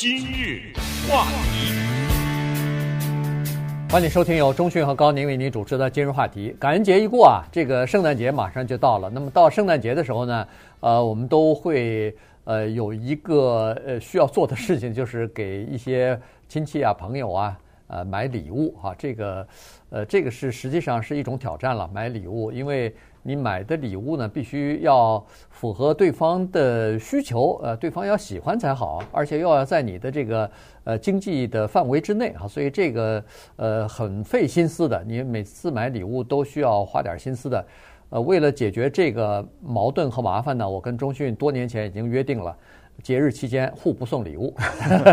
[0.00, 0.72] 今日
[1.10, 1.72] 话题，
[3.90, 6.54] 欢迎收听由钟讯和高宁为您主持的今日话题。
[6.56, 9.10] 感恩节一过啊，这个圣诞节马上就到了。
[9.10, 10.46] 那么到圣诞节的时候呢，
[10.78, 12.14] 呃，我们都会
[12.44, 16.16] 呃有一个呃需要做的事情，就是给一些
[16.48, 17.58] 亲戚啊、朋友啊，
[17.88, 18.94] 呃买礼物啊。
[18.96, 19.48] 这个
[19.90, 22.94] 呃这个是实际上是一种挑战了，买礼物，因为。
[23.28, 30.50] 你买的礼物呢，必须要符合对方的需求，呃，对方要喜欢才好，而且又要在你的这个
[30.84, 33.22] 呃经济的范围之内啊，所以这个
[33.56, 35.04] 呃很费心思的。
[35.06, 37.62] 你每次买礼物都需要花点心思的。
[38.08, 42.56] 呃，为了解决这个矛盾和麻烦呢，我跟中迅多年前已经约定了，
[43.02, 44.56] 节日期间互不送礼物。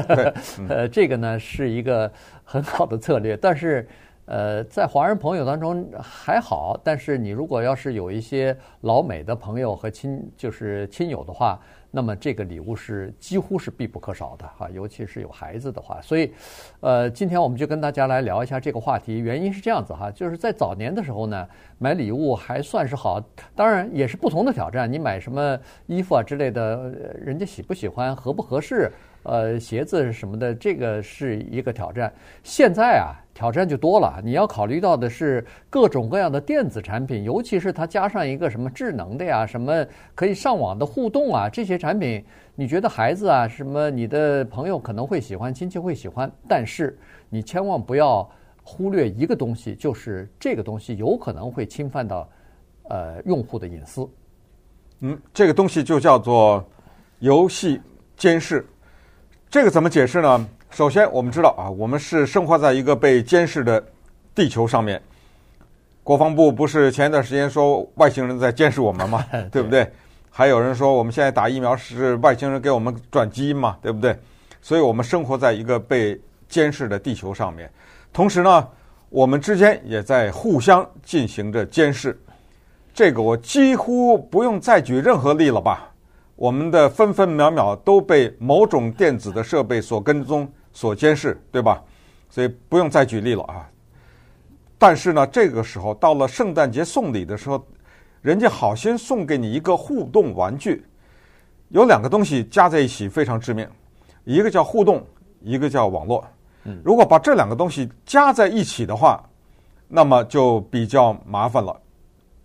[0.70, 2.09] 呃，这个呢是一个
[2.45, 3.86] 很好的策略，但是。
[4.26, 11.60] 呃，在华人朋友当中还好，但是你如果要是有一些老美的朋友和亲，就是亲友的话，
[11.92, 16.02] 那么这个礼物是几乎是必不可少的哈，尤其是有孩子的话。
[16.02, 16.34] 所以，
[16.80, 19.20] 呃，今天我们就跟大家来聊一下这个话题。
[19.20, 23.23] 原因是这样子哈，就是在早年的时候呢，买礼物还算是好，
[23.56, 24.92] 当然也是不同的挑战。
[24.92, 26.89] 你买什么衣服啊之类的，
[27.23, 28.92] 人家喜不喜欢，合不合适？
[29.26, 32.14] 呃，鞋子什么的，这个是一个挑战。
[32.44, 34.22] 现在啊，挑战就多了。
[34.23, 42.23] 你要考虑到的是各种各样的电子产品，尤其是它加上一个什么智能的呀，什么可以上网的互动啊，这些产品，
[42.54, 46.95] 你觉得孩子啊，什么你的朋友可能会喜欢，亲戚会喜欢，但是
[47.28, 48.30] 你千万不要
[48.64, 52.30] 忽略一个东西，就是这个东西有可能会侵犯到
[52.89, 54.08] 呃用户的隐私。
[55.00, 56.64] 嗯，这个东西就叫做
[57.17, 57.82] 游戏
[58.16, 58.64] 监视。
[59.56, 60.45] 这个怎么解释呢？
[60.70, 63.81] 首先，我们知道啊，我们是生活在一个被监视的
[64.36, 65.02] 地球上面。
[66.03, 69.26] 国防部不是前一段时间说外星人在监视我们吗？
[69.50, 69.89] 对不对？
[70.30, 73.78] 还有人说我们现在打疫苗是外星人给我们转基因嘛？
[73.81, 74.14] 对不对？
[74.61, 77.72] 所以我们生活在一个被监视的地球上面。
[78.11, 78.67] 同时呢，
[79.08, 82.20] 我们之间也在互相进行着监视。
[82.93, 85.93] 这个我几乎不用再举任何例了吧？
[86.36, 91.82] 我们的分分秒秒都被某种电子的设备所跟踪、所监视，对吧？
[92.30, 93.70] 所以不用再举例了啊。
[94.78, 97.66] 但是呢，这个时候到了圣诞节送礼的时候，
[98.22, 100.86] 人家好心送给你一个互动玩具，
[101.70, 103.66] 有两个东西加在一起非常致命，
[104.26, 105.02] 一个叫互动，
[105.40, 106.26] 一个叫网络。
[106.84, 109.23] 如果把这两个东西加在一起的话，
[109.88, 111.80] 那么就比较麻烦了。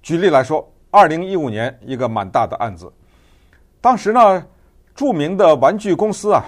[0.00, 2.92] 举例来说，二零一五年一个蛮大的案子。
[3.80, 4.46] 当时呢，
[4.94, 6.44] 著名的玩具公司啊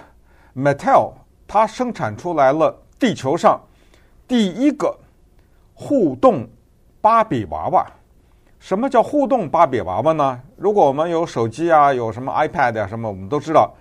[0.55, 1.13] ，Mattel，
[1.47, 3.61] 它生产出来了地球上
[4.29, 4.95] 第一个
[5.75, 6.47] 互动
[7.01, 7.87] 芭比娃娃。
[8.59, 10.41] 什么叫互动芭比娃娃呢？
[10.57, 13.75] 如果我们有手机啊，有什么 iPad 啊什么，我们都知道，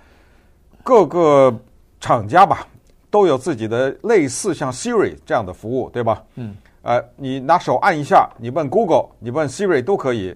[0.83, 1.53] 各个
[1.99, 2.65] 厂家吧
[3.11, 6.23] 都有自己的类似像 Siri 这样的服务，对吧？
[6.35, 6.55] 嗯。
[6.83, 10.35] 呃，你拿手按一下，你问 Google，你问 Siri 都可以。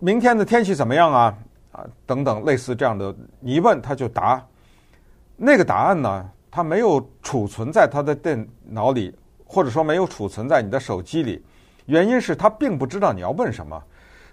[0.00, 1.32] 明天的天气怎么样啊？
[1.74, 4.40] 啊，等等，类似这样的，你一问他就答。
[5.36, 9.12] 那个答案呢，他没有储存在他的电脑里，
[9.44, 11.44] 或者说没有储存在你的手机里。
[11.86, 13.82] 原因是他并不知道你要问什么，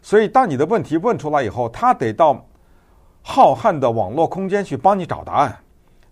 [0.03, 2.45] 所以当你的问题问出来以后，他得到
[3.23, 5.57] 浩瀚的网络空间去帮你找答案。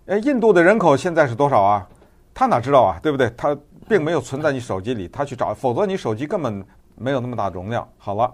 [0.07, 1.87] 哎，印度的人口现在是多少啊？
[2.33, 2.99] 他哪知道啊？
[3.03, 3.31] 对不对？
[3.37, 3.55] 他
[3.87, 7.87] 并没有存在你手机里，他去找，否则你手机根本没有那么大容量。
[7.99, 8.33] 好了。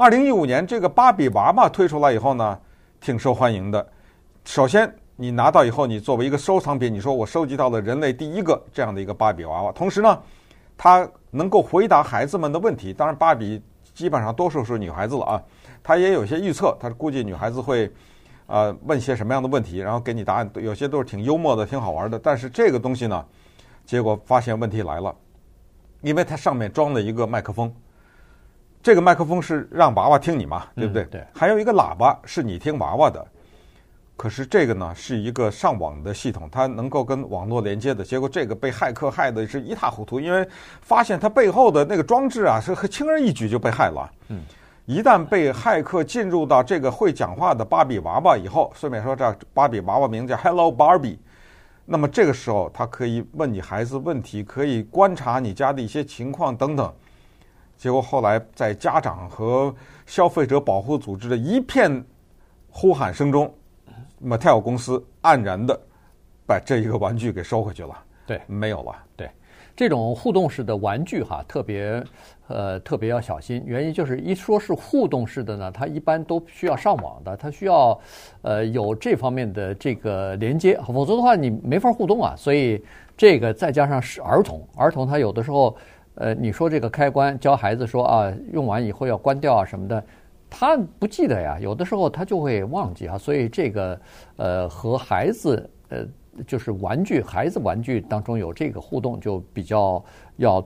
[0.00, 2.58] 二零一五年，这个芭比娃娃推出来以后呢，
[3.02, 3.86] 挺受欢迎的。
[4.46, 9.70] 首先，你拿到以后，你作为一个收藏品，你说我收集到了人类第一个这样的一个芭比娃娃。
[9.72, 10.18] 同时呢，
[10.74, 12.94] 它能够回答孩子们的问题。
[12.94, 13.62] 当然，芭比
[13.92, 15.42] 基本上多数是女孩子了啊，
[15.82, 17.92] 它也有些预测，它估计女孩子会
[18.46, 20.50] 呃问些什么样的问题，然后给你答案。
[20.54, 22.18] 有些都是挺幽默的，挺好玩的。
[22.18, 23.22] 但是这个东西呢，
[23.84, 25.14] 结果发现问题来了，
[26.00, 27.70] 因为它上面装了一个麦克风。
[28.82, 31.02] 这个麦克风是让娃娃听你嘛，对不对？
[31.04, 31.26] 嗯、对。
[31.34, 33.26] 还有一个喇叭是你听娃娃的。
[34.16, 38.04] 可是这个呢是一个上网的系统，它能够跟网络连接的。
[38.04, 40.46] 结果这个被骇客害的是一塌糊涂，因为
[40.82, 44.10] 发现它背后的那个装置啊是轻而易举就被害了。
[44.28, 44.42] 嗯。
[44.86, 51.16] 一旦被骇客进入到这个会讲话的芭比娃娃以后，顺便说这芭比娃娃名叫 Hello Barbie，
[51.86, 56.92] 那么这个时候它可以问你孩子问题，可以观察你家的一些情况等等。
[57.80, 59.74] 结果后来，在家长和
[60.04, 62.04] 消费者保护组织的一片
[62.68, 63.50] 呼喊声中
[64.22, 65.80] ，Mattel 公司黯然的
[66.46, 67.96] 把这一个玩具给收回去了。
[68.26, 68.94] 对，没有了。
[69.16, 69.30] 对。
[69.74, 72.04] 这种互动式的玩具哈，特别
[72.48, 73.62] 呃特别要小心。
[73.64, 77.98] 原因就是一说是互动式的呢，它一般都需要上网的，它需要
[78.42, 82.34] 呃有这方面的这个连接，否则的话你没法互动啊。
[82.36, 82.84] 所以
[83.16, 85.74] 这个再加上是儿童，儿童他有的时候
[86.20, 90.04] 呃你说这个开关教孩子说啊用完以后要关掉啊什么的。
[90.52, 94.00] 他不记得呀，有的时候他就会忘记啊，所以这个
[94.36, 96.04] 呃和孩子呃
[96.44, 100.04] 就是玩具孩子玩具当中有这个互动就比较
[100.36, 100.56] 要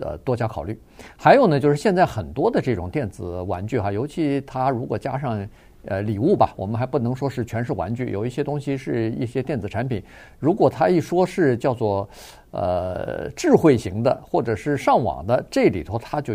[0.00, 0.78] 呃多加考虑。
[1.16, 5.48] 还有呢，就是现在很多的这种电子玩具哈，尤其他如果加上
[5.86, 10.02] 呃礼物吧，我们还不能说是全是玩具，有一些东西是一些电子产品。
[10.38, 12.08] 如果他一说是叫做
[12.50, 16.34] 呃智慧型的或者是上网的，这里头他就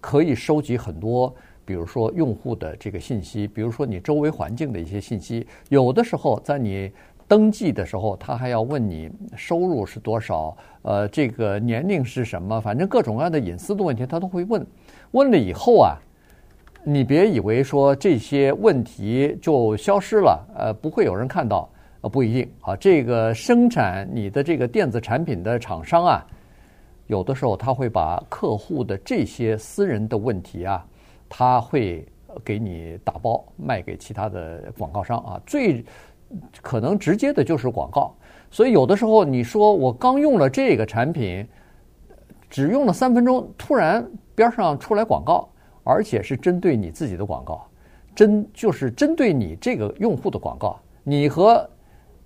[0.00, 1.34] 可以收集很多。
[1.62, 6.90] 比如说用户的这个信息，比如说你周围环境的一些信息，有的时候在你
[7.28, 14.66] 登记的时候，他还要问你收入是多少，呃，这个年龄是什么，反正各种各样的隐私的问题他都会问。
[15.12, 15.96] 问了以后啊，
[16.82, 21.68] 你别以为说这些问题就消失了，呃，不会有人看到，
[22.00, 22.74] 呃，不一定啊。
[22.76, 26.26] 这个生产你的这个电子产品的厂商啊，
[27.06, 30.84] 有的时候他会把客户的这些私人的问题啊。
[31.28, 32.04] 他会
[32.44, 35.84] 给你打包卖给其他的广告商啊，最
[36.60, 38.12] 可能直接的就是广告。
[38.50, 41.46] 所以有的时候你说我刚用了这个产品，
[42.48, 44.04] 只用了三分钟，突然
[44.34, 45.48] 边上出来广告，
[45.90, 47.66] 而且是针对你自己的广告，
[48.14, 50.78] 针就是针对你这个用户的广告。
[51.02, 51.68] 你和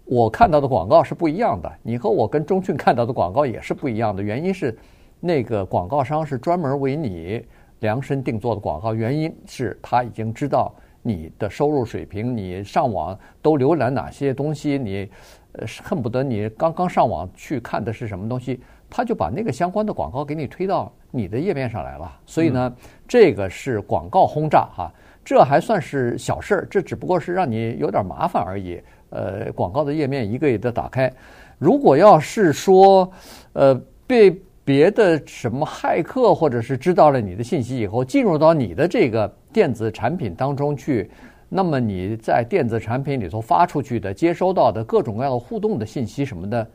[0.05, 4.22] 我看到的广告是不一样的，你和我跟中讯看到的广告也是不一样的。
[4.22, 4.76] 原因是
[5.19, 7.44] 那个广告商是专门为你。
[7.81, 10.72] 量身定做的广告，原因是他已经知道
[11.02, 15.11] 你的收入水平，你上网都浏览哪些东西，你
[15.52, 22.12] 呃恨不得你刚刚上网去看的是什么东西，他就把那个相关的广告给你推到你的页面上来了。
[22.26, 22.75] 所以呢，
[23.06, 24.93] 这个是广告轰炸哈，
[25.25, 28.81] 这还算是小事儿，这只不过是让你有点麻烦而已。
[29.11, 31.12] 呃，广告的页面一个一个打开，
[31.58, 33.11] 如果要是说
[33.52, 34.37] 呃被。
[34.66, 41.11] 别的什么骇客，或者是知道了你的信息以后，进入到你的这个电子产品当中去，
[41.50, 46.66] 那么你在电子产品里头发出去的、接收到的各种各样的互动的信息什么的，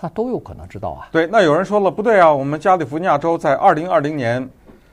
[0.00, 1.08] 他都有可能知道啊。
[1.12, 4.48] 对，那有人说了，不对啊，我们加利福尼亚州在二零二零年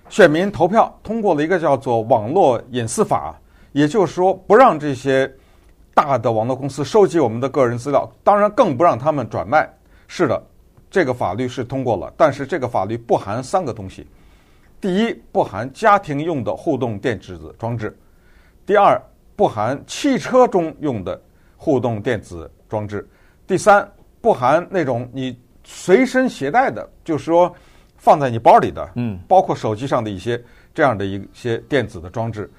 [0.10, 3.34] 选民投票通过了一个叫做《网络隐私法》，
[3.72, 5.32] 也就是说不让这些
[5.94, 9.70] 大的网络公司收集我们的个人资料，当然更不让他们转卖。
[10.08, 10.44] 是的。
[10.90, 14.08] 这个法律是通过了，但是这个法律不含三个东西：
[14.80, 17.90] 第一，不含家庭用的互动电子装置；
[18.66, 19.00] 第二，
[19.36, 21.22] 不含汽车中用的
[21.58, 23.02] 互动电子装置；
[23.46, 23.86] 第三，
[24.22, 27.54] 不含那种你随身携带的，就是说
[27.98, 30.42] 放在你包里的，嗯，包括手机上的一些
[30.74, 32.50] 这样的一些电子的装置。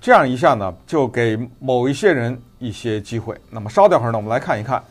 [0.00, 3.36] 这样一下呢，就给某一些人一些机会。
[3.50, 4.82] 那么稍等会儿呢，我们来看一看。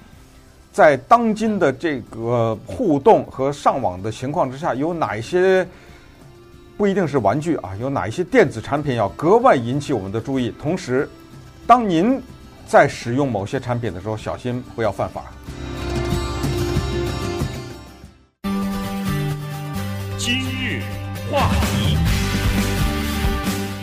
[0.74, 5.68] 在当今的这个互动和上网的情况之下，有哪一些
[6.78, 7.76] 不一定是玩具啊？
[7.80, 10.54] 有哪一些电子产品要格外引起我们的注意？
[10.62, 11.10] 同时，
[11.66, 12.22] 当您
[12.68, 15.24] 在使用某些产品的时候，小心不要犯法。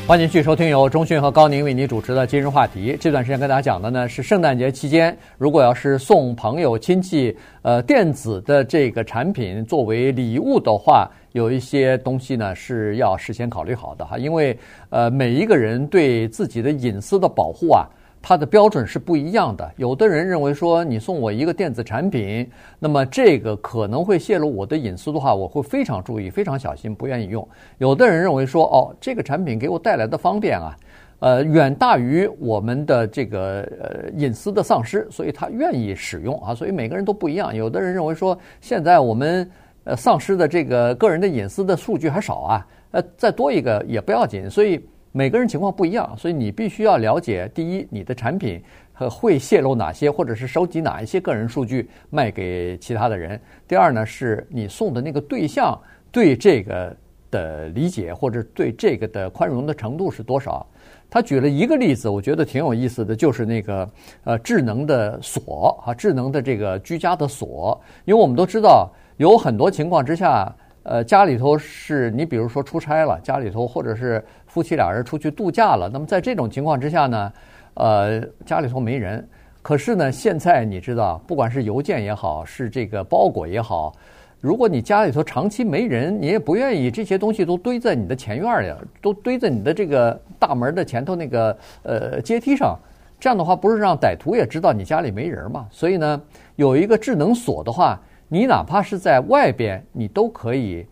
[0.06, 2.94] 欢迎继续收听由中讯和高宁为您主持的今日话题。
[3.00, 14.54] 这段时间跟大家讲的呢是圣诞节期间，如果要是送朋友亲戚呃电子的这个产品作为礼物的话，有一些东西呢是要事先考虑好的哈，因为
[14.90, 17.88] 呃每一个人对自己的隐私的保护啊。
[18.26, 19.70] 它的标准是不一样的。
[19.76, 27.46] 有的人认为说，你送我一个电子产品，那么这个可能会泄露我的隐私的话，我会非常注意、非常小心，不愿意用。
[27.76, 30.74] 有的人认为说，哦，这个产品给我带来的方便啊，
[31.18, 36.54] 呃，远大于我们的这个呃隐私的丧失，所以他愿意使用啊。
[36.54, 37.54] 所以每个人都不一样。
[37.54, 39.50] 有的人认为说，现在我们
[39.84, 44.48] 呃丧失的这个个人的隐私的数据还少啊，呃，再多一个也不要紧。
[44.48, 44.80] 所以。
[45.16, 48.60] 每个人情况不一样，所以你必须要了解：第一，你的产品
[48.92, 55.80] 和会泄露哪些，或者是收集哪一些个人数据卖给其他的人；第二呢，是你送的那个对象
[56.10, 56.96] 对这个
[57.30, 60.66] 的理解或者对这个的宽容的程度是多少。
[61.08, 63.88] 他举了一个例子，我觉得挺有意思的，就是那个
[64.24, 70.52] 呃智能的锁啊，智能的这个居家的锁，因为我们都知道有很多情况之下。
[70.86, 74.22] 呃，家里头是你比如说出差了，家里头或者是
[74.54, 77.32] 夫妻俩人出去度假了，那么在这种情况之下呢，
[77.74, 79.28] 呃，家里头没人，
[79.62, 83.92] 可是呢，现在你知道，不管是邮件也好，是这个包裹也好，
[84.40, 92.78] 如果你家里头长期没人，你也不愿意这些东西都堆在你的前院里，都堆在你的这个大门的前头那个呃阶梯上，
[93.18, 95.66] 这样的话不是让歹徒也知道你家里没人吗？
[95.68, 96.22] 所以呢，
[96.54, 100.86] 有一个智能锁的话，你哪怕是在外边，你都可以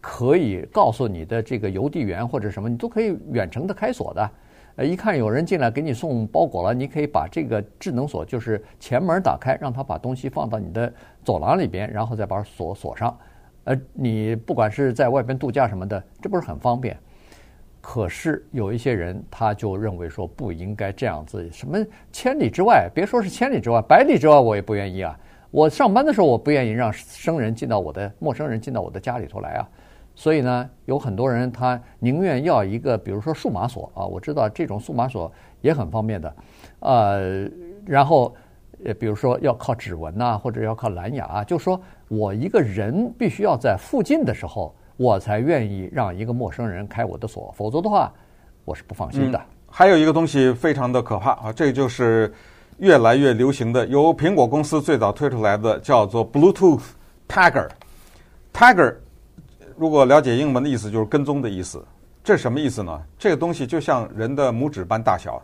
[0.00, 4.30] 可以告诉你的这个邮递员或者什么，你都可以远程的开锁的。
[4.76, 10.92] 呃，一看有人进来给你送包裹了，你可以把这个智能锁，就是前门打开，让他把东西放到你的
[11.24, 13.18] 走廊里边，然后再把锁锁上。
[13.64, 16.96] 呃，你不管是在外边度假什么的，这不是很方便？
[17.80, 21.78] 可是有一些人他就认为说不应该这样子，什么
[22.12, 25.18] 千里之外，别说是千里之外，百里之外我也不愿意啊。
[25.50, 29.68] 我上班的时候我不愿意让生人进到我的陌生人进到我的家里头来啊。
[30.14, 36.36] 所以呢，有很多人他宁愿要一个，比如说数码锁啊，我知道这种数码锁也很方便的，
[36.80, 37.48] 呃，
[37.86, 38.34] 然后
[38.84, 48.12] 呃，比如说要靠指纹呐，或者要靠蓝牙啊，就说我一个人必须要在附近的时候，我才愿意让一个陌生人开我的锁，否则的话，
[48.64, 49.40] 我是不放心的。
[49.70, 52.34] 还有一个东西非常的可怕啊，这就是
[52.78, 56.80] 越来越流行的，由苹果公司最早推出来的，叫做 Bluetooth
[57.28, 58.94] Tagger，Tagger。
[59.76, 61.84] 如果了解英文的意思，就是跟踪的意思。
[62.22, 63.02] 这什么意思呢？
[63.18, 65.42] 这个东西就像人的拇指般大小，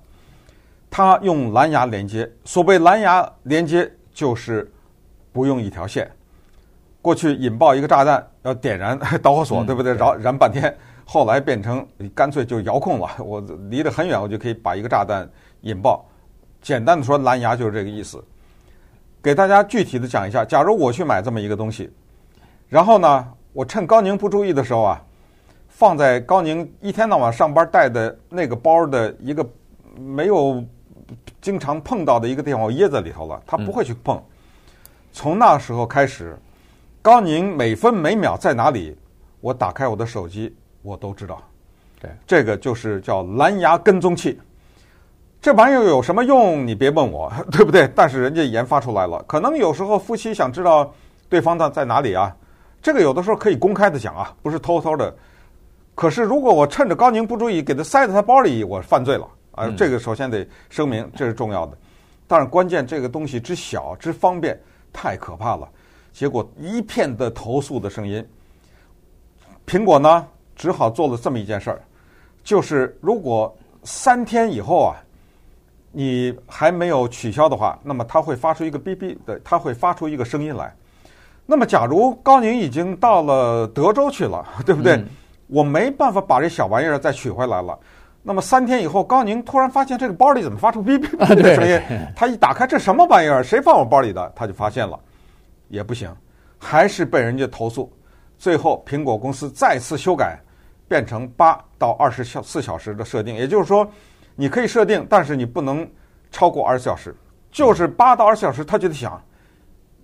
[0.90, 2.30] 它用蓝牙连接。
[2.44, 4.70] 所谓蓝牙连接，就是
[5.32, 6.10] 不用一条线。
[7.00, 9.94] 过去引爆一个炸弹要点燃导火索，对不对？
[9.94, 13.08] 燃燃半天，后来变成干脆就遥控了。
[13.18, 15.28] 我离得很远，我就可以把一个炸弹
[15.62, 16.04] 引爆。
[16.64, 18.24] 简单的说，蓝牙就是这个意思。
[19.22, 21.90] 给大家具体的讲一下，假如我去买这么一个东西，
[22.70, 25.02] 然后呢，我趁高宁不注意的时候啊，
[25.68, 29.46] 放在高宁一天到晚上班带的那个包的一个
[29.98, 30.64] 没有
[31.42, 34.18] 经常碰到的一个地方，我掖在里头了，他不会去碰。
[35.12, 36.34] 从那时候开始，
[37.02, 38.96] 高宁每分每秒在哪里，
[39.42, 41.42] 我打开我的手机，我都知道。
[42.00, 44.40] 对，这个就是叫蓝牙跟踪器。
[45.44, 46.66] 这玩意儿有什么用？
[46.66, 47.86] 你别问我， 对不对？
[47.94, 50.90] 但是人家研发出来了，可能有时候夫妻想知道
[51.28, 52.34] 对方的在哪里啊。
[52.80, 55.14] 这个有的时候可以公开的讲啊，不是偷偷的。
[55.94, 59.68] 可是如果我趁着高宁不注意，给他塞在他包里，我犯罪了啊！
[59.76, 61.76] 这个首先得声明，这是重要的。
[62.26, 64.58] 但是关键这个东西之小之方便，
[64.94, 65.68] 太可怕了。
[66.10, 68.26] 结果一片的投诉的声音。
[69.66, 71.82] 苹果呢，只好做了这么一件事儿，
[72.42, 74.96] 就是如果三天以后啊，
[75.94, 80.74] 你还没有取消的话，那么它会发出一个哔哔的，它会发出一个声音来。
[81.46, 84.94] 那么，假如高宁已经到了德州去了， 对不对？
[84.94, 85.06] 嗯、
[85.46, 87.78] 我没办法把这小玩意儿再取回来了。
[88.22, 91.80] 那么三天以后，高宁突然发现这个包里怎么发出哔哔哔的声音？
[92.16, 93.44] 他一打开，这什么玩意儿？
[93.44, 94.32] 谁放我包里的？
[94.34, 94.98] 他就发现了，
[95.68, 96.10] 也不行，
[96.58, 97.92] 还是被人家投诉。
[98.38, 100.38] 最后，苹果公司再次修改，
[100.88, 103.34] 变成八到二十四小时的设定。
[103.34, 103.86] 也就是说，
[104.36, 105.88] 你可以设定，但是你不能
[106.30, 107.14] 超过二十四小时。
[107.50, 109.22] 就是八到二十四小时，他就得想。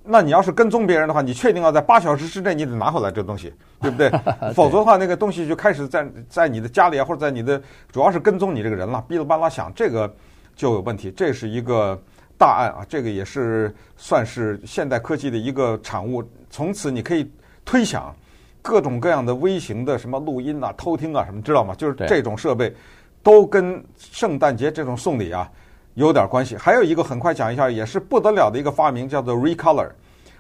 [0.03, 4.11] 那你要是跟踪别人的话，你确定要在八小时之内你得拿回来这东西， 对不对？
[4.55, 7.61] 否则的话，那个东西就开始在在你的家里啊，或者在你的
[7.93, 10.13] 主要是跟踪你这个人了，哔哩吧啦响，这个
[10.57, 11.11] 就有问题。
[11.11, 12.01] 这是一个
[12.39, 16.25] 大案啊，这个也是算是现代科技的一个产物。
[16.49, 17.31] 从此你可以
[17.65, 18.15] 推想
[18.63, 21.75] 各种各样的微型的什么录音啊、偷听啊什么，知道吗？
[21.75, 22.75] 就是这种设备
[23.23, 25.51] 都跟圣诞节这种送礼啊。
[25.95, 29.91] 有点关系，还有一个很快讲一下，也是不得了的一个发明，叫做 Recolor。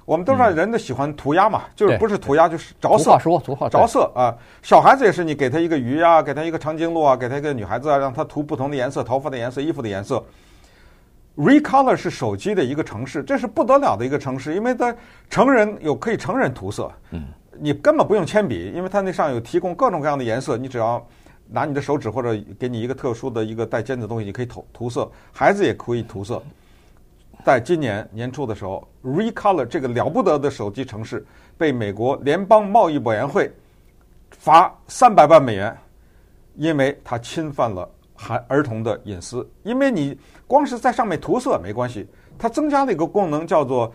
[0.06, 3.18] 我们都知道人都喜欢涂鸦嘛，就是不是涂鸦就是着色，
[3.68, 4.34] 着色啊。
[4.62, 10.24] 小孩子也是，你给他一个鱼啊，给他一个长颈鹿啊，给他一个女孩子啊，让他涂不同的颜色，头发的颜色，衣服的颜色。
[11.36, 14.94] Recolor 是手机的一个城市，这是不得了的一个城市，因为它
[15.28, 17.24] 成人有可以成人涂色，嗯，
[17.58, 21.04] 你根本不用铅笔，因为它那上有提供各种各样的颜色，你只要。
[21.52, 26.42] 拿你的手指或者给你一个特殊的一个带尖的东西，你可以涂涂色，孩子也可以涂色。
[27.44, 31.24] 在今年年初的时候，Recolor 这个了不得的手机程式
[31.56, 33.50] 被美国联邦贸易委员会
[34.30, 35.76] 罚三百万美元，
[36.56, 39.48] 因为它侵犯了孩儿童的隐私。
[39.62, 40.16] 因为你
[40.46, 42.06] 光是在上面涂色没关系，
[42.38, 43.90] 它增加了一个功能叫做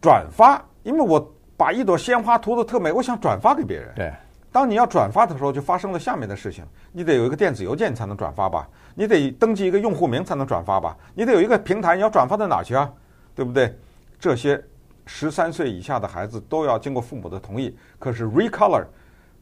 [0.00, 0.60] 转发。
[0.82, 3.92] 因为我把一朵鲜花涂得特美，我想转发给别人。
[3.94, 4.12] 对。
[4.54, 8.68] 当你要转发的时候，就发生了下面的事情：你得有一个电子邮件才能转发吧？
[8.94, 10.96] 你得登记一个用户名才能转发吧？
[11.12, 12.88] 你得有一个平台，你要转发到哪去啊？
[13.34, 13.76] 对不对？
[14.16, 14.62] 这些
[15.06, 17.76] 十三岁以下的孩子都要经过父母的同意。
[17.98, 18.84] 可是 Recolor，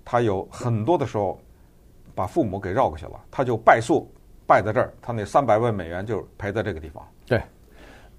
[0.02, 1.38] 他有很多的时候
[2.14, 4.10] 把父母给绕过去了，他就败诉
[4.46, 7.06] 败在这儿，他那三百万美元就赔在这个地方。
[7.26, 7.42] 对，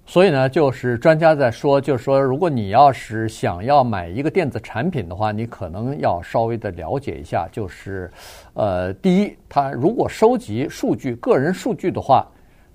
[0.06, 8.10] 所以呢，就是专家在说，就是说，如果你要是想要买一个电子产品的话，你可能要稍微的了解一下，就是，
[8.52, 12.26] 呃，第一，它如果收集数据、个人数据的话，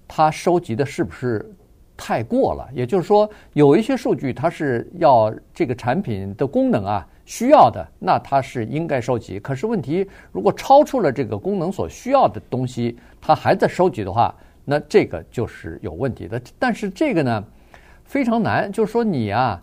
[0.07, 1.47] 他收集的是不是
[1.95, 2.67] 太过了？
[2.73, 9.39] 也就是说，有一些数据它是要这个产品的功能啊需要的，那它是应该收集。
[9.39, 14.35] 可是问题，如果超出了这个功能所需要的东西，它还在收集的话。
[14.69, 17.43] 那这个就是有问题的，但是这个呢
[18.05, 19.59] 非常难，就是说你啊，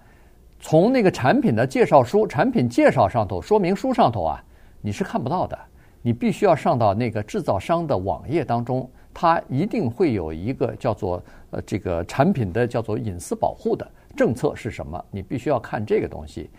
[0.59, 4.43] 从那个产品的介绍书、产品介绍上头、说明书上头啊，
[4.81, 5.57] 你是看不到的。
[6.03, 16.51] 你必须要上到那个制造商的网页当中，它一定会有一个叫做呃这个产品的叫做隐私保护的政策是什么，你必须要看这个东西。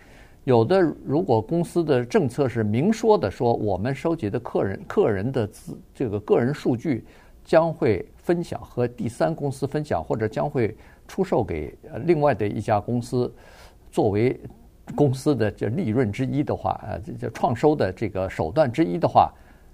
[0.44, 7.04] 有的如果公司的政策是明说的，说我们收集的客人客人的资这个个人数据。
[7.48, 10.76] 将会分享和第三公司分享，或者将会
[11.06, 11.74] 出售给
[12.04, 13.32] 另外的一家公司，
[13.90, 14.38] 作为
[14.94, 19.32] 公司的这利润之一的话，呃，这创收的这个手段之一的话，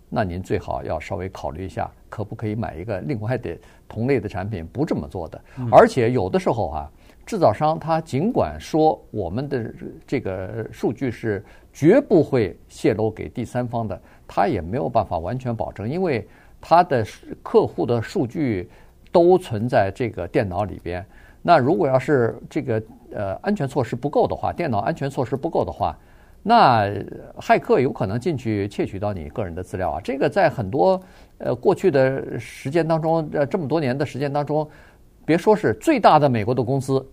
[0.08, 5.40] 那您最好要稍微考虑一下，可不可以买一个另外的同类的产品，不这么做的。
[5.68, 6.88] 而且有的时候啊，
[7.26, 9.74] 制造商他尽管说我们的
[10.06, 16.24] 这个数据是绝不会泄露给第三方的，他也没有办法完全保证，因为。
[16.66, 17.04] 他的
[17.42, 18.70] 客户的数据
[19.12, 21.04] 都存在这个电脑里边。
[21.42, 25.94] 那如果要是这个呃安全措施不够的话，电脑安全措施不够的话，
[26.42, 26.88] 那
[27.38, 30.00] 骇客有可能进去窃取到你个人的资料啊。
[30.02, 30.98] 这个在很多
[31.36, 34.66] 呃过去的时间当中，呃这么多年的时间当中，
[35.26, 37.06] 别说是最大的美国的公司，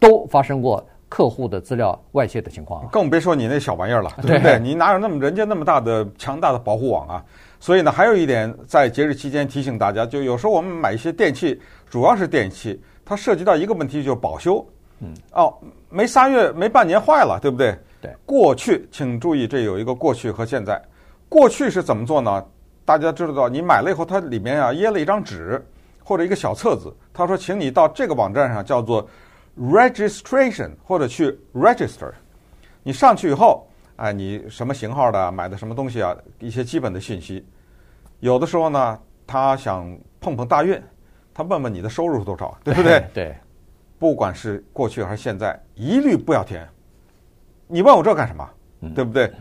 [0.00, 2.84] 都发生过客户的资料外泄的情况。
[2.88, 4.58] 更别说你那小玩意儿了，对不对？
[4.58, 7.24] 你哪有那么人家那么大的强大的保护网啊？
[7.60, 11.60] 所以呢，还有一点，在节日期间提醒大家，就有时候我们买一些电器，
[11.90, 14.64] 主要是电器，它涉及到一个问题，就是保修。
[15.00, 15.12] 嗯。
[15.32, 15.52] 哦，
[15.90, 17.76] 没仨月，没半年坏了，对不对？
[18.00, 18.14] 对。
[18.24, 20.80] 过去，请注意，这有一个过去和现在。
[21.28, 22.44] 过去是怎么做呢？
[22.84, 25.60] 大家知道，你买了以后，它里面啊掖了一张纸
[26.04, 29.06] 或者一个小册子，他说，请你到这个网站上叫做
[29.60, 32.12] registration 或者去 register。
[32.84, 33.64] 你上去以后。
[33.98, 36.16] 哎，你什么型号的，买的什么东西啊？
[36.38, 37.44] 一些基本的信息。
[38.20, 40.80] 有的时候呢，他想碰碰大运，
[41.32, 43.04] 他问问你的收入是多少，对不对？
[43.14, 43.36] 对。
[43.98, 46.68] 不管是过去还是现在，一律不要填。
[47.66, 48.48] 你问我这干什么？
[48.94, 49.32] 对不对？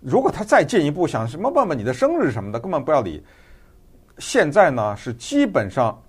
[0.00, 3.24] 如果他再进一步想什么问问你的生日什么的，根本不要理。
[4.18, 6.00] 现在呢，是基本上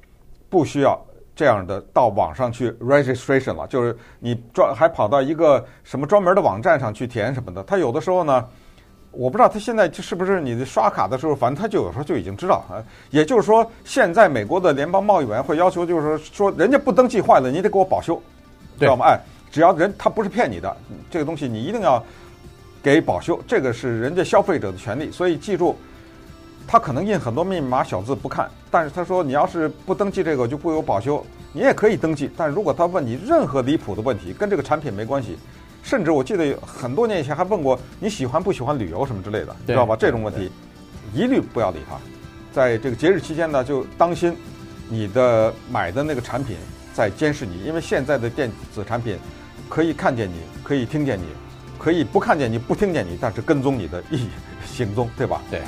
[0.50, 1.00] 不需要。
[1.36, 7.64] 这样的到网上去 registration 了，就是你专还跑到一个什么专门的网站上去填什么的。
[7.64, 8.46] 他有的时候呢，
[9.12, 12.84] 我不知道他现在是不是你的刷卡的时候，反正他就有时候就已经知道啊。
[13.10, 18.22] 也就是说，现在美国的联邦贸易委员会要求就是说，人家不登记坏了，你得给我保修，
[18.80, 19.06] 知道吗？
[19.06, 19.20] 哎，
[19.52, 20.76] 只要人他不是骗你的，
[21.10, 22.04] 这个东西你一定要
[22.82, 25.12] 给保修，这个是人家消费者的权利。
[25.12, 25.76] 所以记住。
[26.72, 32.30] 他可能印很多密码小字不看，但是他说你要是不登记这个就不有保修，你也可以登记。
[32.38, 35.36] 但如果他问你任何离谱的问题，跟这个产品没关系，
[35.84, 39.96] 甚至我记得很多年以前还问过你喜欢不喜欢旅游什么之类的，知道吧？
[39.96, 40.52] 这种问题
[41.14, 41.98] 一律不要理他。
[42.52, 44.36] 在这个节日期间呢，就当心
[44.88, 46.58] 你的买的那个产品
[46.94, 49.18] 在监视你，因为现在的电子产品
[49.70, 51.26] 可以看见你，可以听见你，
[51.78, 54.28] 可以不看见你不听见你，但是跟踪你的一
[54.66, 55.42] 行踪，对吧？
[55.50, 55.62] 对。